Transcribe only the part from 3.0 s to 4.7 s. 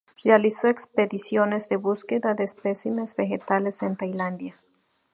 vegetales, en Tailandia.